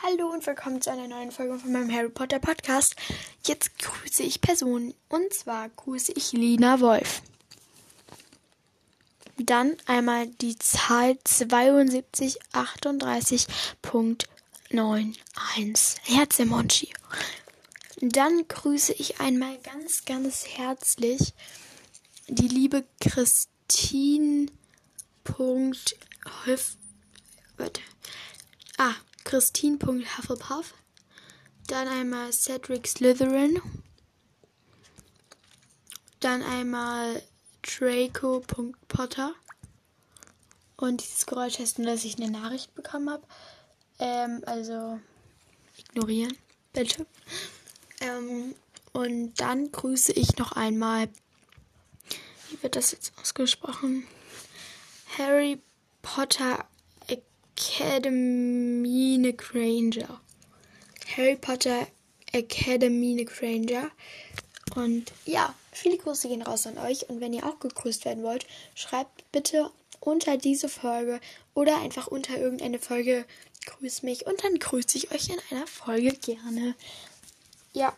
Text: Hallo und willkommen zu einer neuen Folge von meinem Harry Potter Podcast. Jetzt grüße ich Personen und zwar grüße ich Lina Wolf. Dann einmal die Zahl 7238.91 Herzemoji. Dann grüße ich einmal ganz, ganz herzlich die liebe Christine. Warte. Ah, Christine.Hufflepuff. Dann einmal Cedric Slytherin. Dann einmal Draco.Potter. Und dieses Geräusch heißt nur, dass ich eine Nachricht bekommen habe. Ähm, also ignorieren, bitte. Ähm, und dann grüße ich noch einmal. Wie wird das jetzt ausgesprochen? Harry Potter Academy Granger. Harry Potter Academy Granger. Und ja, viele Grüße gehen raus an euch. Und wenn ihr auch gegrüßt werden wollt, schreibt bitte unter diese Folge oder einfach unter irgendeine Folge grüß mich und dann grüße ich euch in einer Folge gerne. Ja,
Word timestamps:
Hallo 0.00 0.32
und 0.32 0.46
willkommen 0.46 0.80
zu 0.80 0.92
einer 0.92 1.08
neuen 1.08 1.32
Folge 1.32 1.58
von 1.58 1.72
meinem 1.72 1.92
Harry 1.92 2.08
Potter 2.08 2.38
Podcast. 2.38 2.94
Jetzt 3.44 3.76
grüße 3.80 4.22
ich 4.22 4.40
Personen 4.40 4.94
und 5.08 5.34
zwar 5.34 5.68
grüße 5.70 6.12
ich 6.12 6.30
Lina 6.30 6.78
Wolf. 6.78 7.20
Dann 9.38 9.76
einmal 9.86 10.28
die 10.28 10.56
Zahl 10.56 11.18
7238.91 11.26 13.48
Herzemoji. 16.04 16.92
Dann 18.00 18.46
grüße 18.46 18.92
ich 18.92 19.18
einmal 19.18 19.58
ganz, 19.58 20.04
ganz 20.04 20.46
herzlich 20.46 21.34
die 22.28 22.46
liebe 22.46 22.84
Christine. 23.00 24.46
Warte. 27.56 27.80
Ah, 28.76 28.94
Christine.Hufflepuff. 29.28 30.72
Dann 31.66 31.86
einmal 31.86 32.32
Cedric 32.32 32.86
Slytherin. 32.88 33.60
Dann 36.20 36.42
einmal 36.42 37.22
Draco.Potter. 37.60 39.34
Und 40.78 41.02
dieses 41.02 41.26
Geräusch 41.26 41.58
heißt 41.58 41.78
nur, 41.78 41.88
dass 41.88 42.04
ich 42.04 42.16
eine 42.16 42.30
Nachricht 42.30 42.74
bekommen 42.74 43.10
habe. 43.10 43.22
Ähm, 43.98 44.42
also 44.46 44.98
ignorieren, 45.76 46.34
bitte. 46.72 47.06
Ähm, 48.00 48.54
und 48.94 49.34
dann 49.34 49.70
grüße 49.70 50.12
ich 50.12 50.38
noch 50.38 50.52
einmal. 50.52 51.10
Wie 52.48 52.62
wird 52.62 52.76
das 52.76 52.92
jetzt 52.92 53.12
ausgesprochen? 53.20 54.06
Harry 55.18 55.60
Potter 56.00 56.66
Academy 57.58 59.34
Granger. 59.36 60.20
Harry 61.16 61.34
Potter 61.34 61.88
Academy 62.32 63.24
Granger. 63.24 63.90
Und 64.76 65.12
ja, 65.26 65.52
viele 65.72 65.98
Grüße 65.98 66.28
gehen 66.28 66.42
raus 66.42 66.68
an 66.68 66.78
euch. 66.78 67.08
Und 67.08 67.20
wenn 67.20 67.32
ihr 67.32 67.44
auch 67.44 67.58
gegrüßt 67.58 68.04
werden 68.04 68.22
wollt, 68.22 68.46
schreibt 68.76 69.30
bitte 69.32 69.70
unter 69.98 70.36
diese 70.36 70.68
Folge 70.68 71.20
oder 71.54 71.80
einfach 71.80 72.06
unter 72.06 72.38
irgendeine 72.38 72.78
Folge 72.78 73.24
grüß 73.66 74.02
mich 74.04 74.24
und 74.24 74.44
dann 74.44 74.58
grüße 74.58 74.96
ich 74.96 75.10
euch 75.10 75.28
in 75.28 75.40
einer 75.50 75.66
Folge 75.66 76.12
gerne. 76.12 76.76
Ja, 77.72 77.92